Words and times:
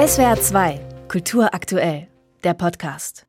SWR 0.00 0.40
2, 0.40 0.80
Kultur 1.08 1.52
aktuell, 1.52 2.08
der 2.42 2.54
Podcast. 2.54 3.26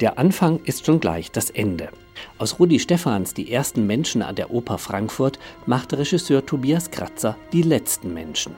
Der 0.00 0.18
Anfang 0.18 0.60
ist 0.64 0.84
schon 0.84 1.00
gleich 1.00 1.30
das 1.30 1.48
Ende. 1.48 1.88
Aus 2.36 2.58
Rudi 2.60 2.78
Stephans 2.78 3.32
Die 3.32 3.50
ersten 3.50 3.86
Menschen 3.86 4.20
an 4.20 4.34
der 4.34 4.50
Oper 4.50 4.76
Frankfurt 4.76 5.38
machte 5.64 5.96
Regisseur 5.96 6.44
Tobias 6.44 6.90
Kratzer 6.90 7.38
Die 7.54 7.62
letzten 7.62 8.12
Menschen. 8.12 8.54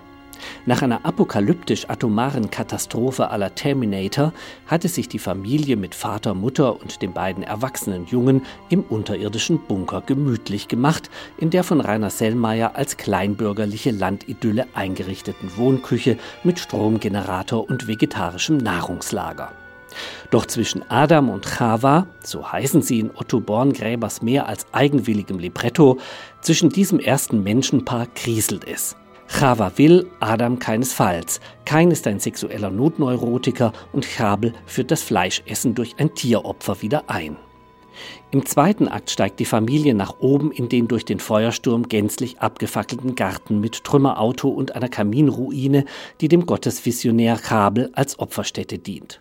Nach 0.69 0.83
einer 0.83 1.07
apokalyptisch-atomaren 1.07 2.51
Katastrophe 2.51 3.31
aller 3.31 3.55
Terminator 3.55 4.33
hatte 4.67 4.89
sich 4.89 5.09
die 5.09 5.21
Familie 5.21 5.77
mit 5.77 5.95
Vater, 5.95 6.35
Mutter 6.35 6.81
und 6.81 7.03
den 7.03 7.13
beiden 7.13 7.45
erwachsenen 7.45 8.07
Jungen 8.07 8.43
im 8.69 8.83
unterirdischen 8.83 9.61
Bunker 9.61 10.01
gemütlich 10.01 10.67
gemacht, 10.67 11.09
in 11.39 11.51
der 11.51 11.63
von 11.63 11.81
Rainer 11.81 12.11
Sellmeier 12.11 12.75
als 12.75 12.97
kleinbürgerliche 12.97 13.93
Landidylle 13.93 14.67
eingerichteten 14.75 15.57
Wohnküche 15.57 16.19
mit 16.43 16.59
Stromgenerator 16.59 17.71
und 17.71 17.87
vegetarischem 17.87 18.57
Nahrungslager. 18.57 19.53
Doch 20.31 20.47
zwischen 20.47 20.83
Adam 20.91 21.31
und 21.31 21.47
Chava, 21.47 22.09
so 22.25 22.51
heißen 22.51 22.83
sie 22.83 22.99
in 22.99 23.13
Otto 23.15 23.39
Borngräbers 23.39 24.21
mehr 24.21 24.49
als 24.49 24.67
eigenwilligem 24.73 25.39
Libretto, 25.39 25.99
zwischen 26.41 26.71
diesem 26.71 26.99
ersten 26.99 27.45
Menschenpaar 27.45 28.09
kriselt 28.17 28.67
es. 28.67 28.97
Chava 29.29 29.73
will, 29.77 30.07
Adam 30.21 30.59
keinesfalls. 30.59 31.41
Kain 31.65 31.91
ist 31.91 32.07
ein 32.07 32.21
sexueller 32.21 32.71
Notneurotiker 32.71 33.73
und 33.93 34.05
Chabel 34.05 34.53
führt 34.67 34.91
das 34.91 35.03
Fleischessen 35.03 35.75
durch 35.75 35.97
ein 35.99 36.15
Tieropfer 36.15 36.81
wieder 36.83 37.05
ein. 37.09 37.37
Im 38.31 38.45
zweiten 38.45 38.89
Akt 38.89 39.11
steigt 39.11 39.41
die 39.41 39.45
Familie 39.45 39.95
nach 39.95 40.21
oben 40.21 40.53
in 40.53 40.69
den 40.69 40.89
durch 40.89 41.05
den 41.05 41.19
Feuersturm 41.19 41.89
gänzlich 41.89 42.41
abgefackelten 42.41 43.15
Garten 43.15 43.61
mit 43.61 43.85
Trümmerauto 43.85 44.49
und 44.49 44.75
einer 44.75 44.89
Kaminruine, 44.89 45.85
die 46.21 46.29
dem 46.29 46.47
Gottesvisionär 46.47 47.39
Chabel 47.39 47.91
als 47.95 48.19
Opferstätte 48.19 48.79
dient. 48.79 49.21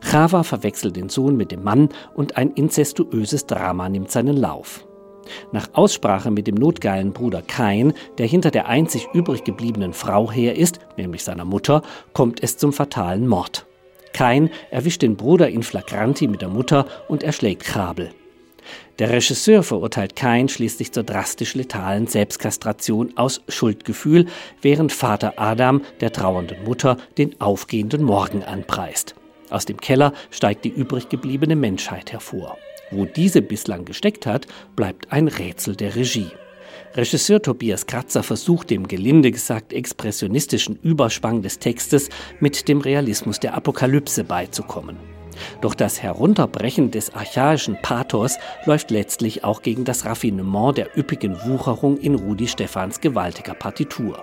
Chava 0.00 0.42
verwechselt 0.42 0.96
den 0.96 1.08
Sohn 1.08 1.36
mit 1.36 1.50
dem 1.50 1.64
Mann 1.64 1.88
und 2.14 2.36
ein 2.36 2.50
inzestuöses 2.50 3.46
Drama 3.46 3.88
nimmt 3.88 4.10
seinen 4.10 4.36
Lauf. 4.36 4.86
Nach 5.52 5.68
Aussprache 5.72 6.30
mit 6.30 6.46
dem 6.46 6.54
notgeilen 6.54 7.12
Bruder 7.12 7.42
Kain, 7.42 7.92
der 8.18 8.26
hinter 8.26 8.50
der 8.50 8.68
einzig 8.68 9.08
übrig 9.12 9.44
gebliebenen 9.44 9.92
Frau 9.92 10.30
her 10.30 10.56
ist, 10.56 10.80
nämlich 10.96 11.24
seiner 11.24 11.44
Mutter, 11.44 11.82
kommt 12.12 12.42
es 12.42 12.56
zum 12.56 12.72
fatalen 12.72 13.26
Mord. 13.26 13.66
Kain 14.12 14.50
erwischt 14.70 15.02
den 15.02 15.16
Bruder 15.16 15.48
in 15.48 15.62
flagranti 15.62 16.28
mit 16.28 16.42
der 16.42 16.48
Mutter 16.48 16.86
und 17.08 17.22
erschlägt 17.22 17.64
Chabel. 17.64 18.10
Der 18.98 19.10
Regisseur 19.10 19.62
verurteilt 19.62 20.14
Kain 20.16 20.48
schließlich 20.48 20.92
zur 20.92 21.02
drastisch 21.02 21.54
letalen 21.54 22.06
Selbstkastration 22.06 23.16
aus 23.16 23.42
Schuldgefühl, 23.48 24.26
während 24.60 24.92
Vater 24.92 25.34
Adam 25.36 25.82
der 26.00 26.12
trauernden 26.12 26.62
Mutter 26.64 26.96
den 27.18 27.40
aufgehenden 27.40 28.02
Morgen 28.04 28.44
anpreist. 28.44 29.14
Aus 29.50 29.66
dem 29.66 29.78
Keller 29.78 30.12
steigt 30.30 30.64
die 30.64 30.70
übrig 30.70 31.08
gebliebene 31.08 31.56
Menschheit 31.56 32.12
hervor. 32.12 32.56
Wo 32.92 33.06
diese 33.06 33.42
bislang 33.42 33.84
gesteckt 33.84 34.26
hat, 34.26 34.46
bleibt 34.76 35.10
ein 35.10 35.28
Rätsel 35.28 35.76
der 35.76 35.96
Regie. 35.96 36.30
Regisseur 36.94 37.40
Tobias 37.40 37.86
Kratzer 37.86 38.22
versucht 38.22 38.70
dem 38.70 38.86
gelinde 38.86 39.30
gesagt 39.30 39.72
expressionistischen 39.72 40.78
Überschwang 40.82 41.40
des 41.40 41.58
Textes 41.58 42.10
mit 42.38 42.68
dem 42.68 42.80
Realismus 42.80 43.40
der 43.40 43.54
Apokalypse 43.54 44.24
beizukommen. 44.24 44.96
Doch 45.62 45.74
das 45.74 46.02
Herunterbrechen 46.02 46.90
des 46.90 47.14
archaischen 47.14 47.78
Pathos 47.80 48.36
läuft 48.66 48.90
letztlich 48.90 49.44
auch 49.44 49.62
gegen 49.62 49.84
das 49.84 50.04
Raffinement 50.04 50.76
der 50.76 50.96
üppigen 50.96 51.36
Wucherung 51.46 51.96
in 51.96 52.14
Rudi 52.14 52.46
Stephans 52.46 53.00
gewaltiger 53.00 53.54
Partitur. 53.54 54.22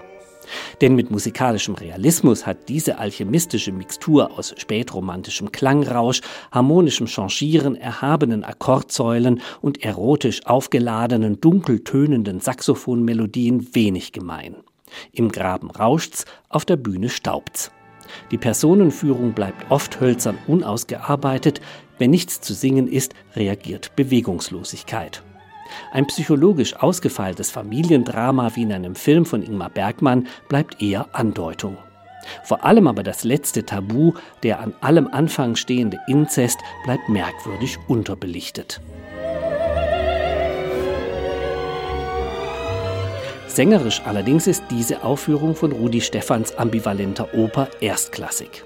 Denn 0.81 0.95
mit 0.95 1.11
musikalischem 1.11 1.75
Realismus 1.75 2.45
hat 2.45 2.69
diese 2.69 2.97
alchemistische 2.97 3.71
Mixtur 3.71 4.37
aus 4.37 4.53
spätromantischem 4.57 5.51
Klangrausch, 5.51 6.21
harmonischem 6.51 7.07
Changieren, 7.07 7.75
erhabenen 7.75 8.43
Akkordsäulen 8.43 9.41
und 9.61 9.83
erotisch 9.83 10.45
aufgeladenen, 10.45 11.41
dunkel 11.41 11.83
tönenden 11.83 12.39
Saxophonmelodien 12.39 13.73
wenig 13.75 14.11
gemein. 14.11 14.55
Im 15.11 15.31
Graben 15.31 15.69
rauscht's, 15.69 16.25
auf 16.49 16.65
der 16.65 16.77
Bühne 16.77 17.09
staubt's. 17.09 17.71
Die 18.31 18.37
Personenführung 18.37 19.33
bleibt 19.33 19.69
oft 19.69 19.99
hölzern 20.01 20.37
unausgearbeitet, 20.47 21.61
wenn 21.99 22.11
nichts 22.11 22.41
zu 22.41 22.53
singen 22.53 22.87
ist, 22.87 23.13
reagiert 23.35 23.95
Bewegungslosigkeit. 23.95 25.21
Ein 25.91 26.07
psychologisch 26.07 26.75
ausgefeiltes 26.75 27.51
Familiendrama 27.51 28.55
wie 28.55 28.63
in 28.63 28.73
einem 28.73 28.95
Film 28.95 29.25
von 29.25 29.43
Ingmar 29.43 29.69
Bergmann 29.69 30.27
bleibt 30.47 30.81
eher 30.81 31.07
Andeutung. 31.13 31.77
Vor 32.43 32.63
allem 32.63 32.87
aber 32.87 33.03
das 33.03 33.23
letzte 33.23 33.65
Tabu, 33.65 34.13
der 34.43 34.59
an 34.59 34.73
allem 34.81 35.07
Anfang 35.07 35.55
stehende 35.55 35.99
Inzest, 36.07 36.59
bleibt 36.83 37.09
merkwürdig 37.09 37.77
unterbelichtet. 37.87 38.81
Sängerisch 43.47 44.01
allerdings 44.05 44.47
ist 44.47 44.63
diese 44.69 45.03
Aufführung 45.03 45.55
von 45.55 45.71
Rudi 45.71 46.01
Stephans 46.01 46.55
ambivalenter 46.55 47.33
Oper 47.33 47.67
erstklassig. 47.81 48.63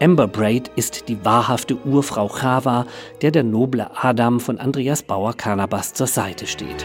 Amber 0.00 0.26
Braid 0.26 0.70
ist 0.76 1.08
die 1.08 1.24
wahrhafte 1.24 1.76
Urfrau 1.84 2.28
Chava, 2.28 2.86
der 3.22 3.30
der 3.30 3.44
noble 3.44 3.90
Adam 3.94 4.40
von 4.40 4.58
Andreas 4.58 5.02
Bauer-Kanabas 5.02 5.94
zur 5.94 6.06
Seite 6.06 6.46
steht. 6.46 6.84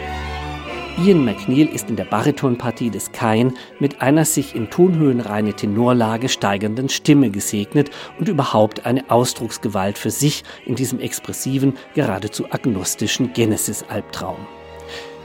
Ian 0.98 1.24
McNeil 1.24 1.66
ist 1.66 1.88
in 1.88 1.96
der 1.96 2.04
Baritonpartie 2.04 2.90
des 2.90 3.10
Kain 3.12 3.54
mit 3.78 4.02
einer 4.02 4.26
sich 4.26 4.54
in 4.54 4.68
tonhöhenreine 4.68 5.54
Tenorlage 5.54 6.28
steigernden 6.28 6.90
Stimme 6.90 7.30
gesegnet 7.30 7.90
und 8.18 8.28
überhaupt 8.28 8.84
eine 8.84 9.10
Ausdrucksgewalt 9.10 9.96
für 9.96 10.10
sich 10.10 10.42
in 10.66 10.74
diesem 10.74 11.00
expressiven, 11.00 11.74
geradezu 11.94 12.44
agnostischen 12.50 13.32
Genesis-Albtraum. 13.32 14.46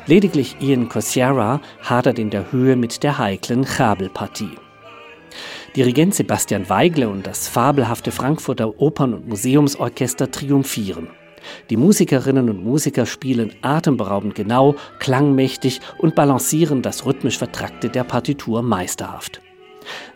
Lediglich 0.06 0.56
Ian 0.62 0.88
Cosiera 0.88 1.60
hadert 1.82 2.20
in 2.20 2.30
der 2.30 2.54
Höhe 2.54 2.78
mit 2.78 3.04
der 3.04 3.18
heiklen 3.18 3.66
Chabel-Partie. 3.66 4.56
Dirigent 5.76 6.16
Sebastian 6.16 6.70
Weigle 6.70 7.10
und 7.10 7.28
das 7.28 7.50
fabelhafte 7.50 8.12
Frankfurter 8.12 8.80
Opern- 8.80 9.14
und 9.14 9.28
Museumsorchester 9.28 10.32
triumphieren. 10.32 11.10
Die 11.70 11.76
Musikerinnen 11.76 12.50
und 12.50 12.64
Musiker 12.64 13.06
spielen 13.06 13.54
atemberaubend 13.62 14.36
genau, 14.36 14.76
klangmächtig 15.00 15.82
und 15.98 16.16
balancieren 16.16 16.82
das 16.82 17.06
rhythmisch 17.06 17.38
Vertrackte 17.38 17.90
der 17.90 18.06
Partitur 18.06 18.62
meisterhaft. 18.62 19.42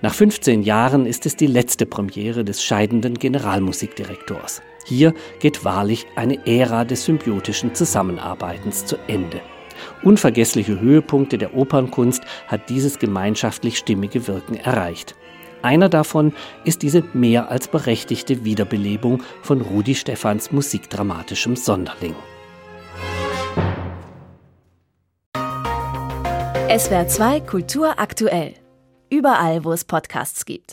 Nach 0.02 0.14
15 0.14 0.64
Jahren 0.64 1.06
ist 1.06 1.26
es 1.26 1.36
die 1.36 1.48
letzte 1.48 1.86
Premiere 1.86 2.46
des 2.46 2.64
scheidenden 2.64 3.16
Generalmusikdirektors. 3.16 4.62
Hier 4.86 5.14
geht 5.40 5.66
wahrlich 5.66 6.08
eine 6.16 6.48
Ära 6.48 6.86
des 6.86 7.04
symbiotischen 7.04 7.76
Zusammenarbeitens 7.76 8.86
zu 8.86 8.96
Ende. 9.08 9.42
Unvergessliche 10.04 10.80
Höhepunkte 10.80 11.38
der 11.38 11.54
Opernkunst 11.54 12.24
hat 12.48 12.70
dieses 12.70 12.98
gemeinschaftlich 12.98 13.78
stimmige 13.78 14.26
Wirken 14.28 14.56
erreicht. 14.56 15.16
Einer 15.62 15.90
davon 15.90 16.34
ist 16.64 16.82
diese 16.82 17.04
mehr 17.14 17.50
als 17.50 17.68
berechtigte 17.68 18.46
Wiederbelebung 18.46 19.24
von 19.42 19.62
Rudi 19.62 19.96
Stephans 19.96 20.52
musikdramatischem 20.52 21.56
Sonderling. 21.56 22.16
SWR 26.70 27.08
2 27.08 27.40
Kultur 27.42 28.00
aktuell. 28.00 28.54
Überall, 29.10 29.66
wo 29.66 29.72
es 29.72 29.84
Podcasts 29.84 30.46
gibt. 30.46 30.66